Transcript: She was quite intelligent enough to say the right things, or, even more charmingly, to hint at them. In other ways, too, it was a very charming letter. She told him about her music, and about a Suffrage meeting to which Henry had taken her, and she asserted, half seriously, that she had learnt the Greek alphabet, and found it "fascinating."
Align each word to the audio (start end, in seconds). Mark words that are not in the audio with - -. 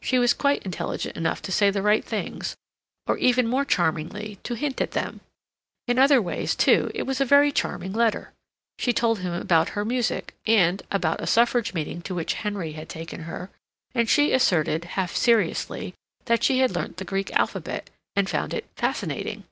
She 0.00 0.20
was 0.20 0.34
quite 0.34 0.62
intelligent 0.62 1.16
enough 1.16 1.42
to 1.42 1.50
say 1.50 1.68
the 1.68 1.82
right 1.82 2.04
things, 2.04 2.54
or, 3.08 3.18
even 3.18 3.48
more 3.48 3.64
charmingly, 3.64 4.38
to 4.44 4.54
hint 4.54 4.80
at 4.80 4.92
them. 4.92 5.20
In 5.88 5.98
other 5.98 6.22
ways, 6.22 6.54
too, 6.54 6.92
it 6.94 7.02
was 7.08 7.20
a 7.20 7.24
very 7.24 7.50
charming 7.50 7.92
letter. 7.92 8.32
She 8.78 8.92
told 8.92 9.18
him 9.18 9.32
about 9.32 9.70
her 9.70 9.84
music, 9.84 10.36
and 10.46 10.80
about 10.92 11.20
a 11.20 11.26
Suffrage 11.26 11.74
meeting 11.74 12.02
to 12.02 12.14
which 12.14 12.34
Henry 12.34 12.74
had 12.74 12.88
taken 12.88 13.22
her, 13.22 13.50
and 13.96 14.08
she 14.08 14.32
asserted, 14.32 14.84
half 14.94 15.16
seriously, 15.16 15.92
that 16.26 16.44
she 16.44 16.60
had 16.60 16.76
learnt 16.76 16.98
the 16.98 17.04
Greek 17.04 17.32
alphabet, 17.32 17.90
and 18.14 18.30
found 18.30 18.54
it 18.54 18.68
"fascinating." 18.76 19.42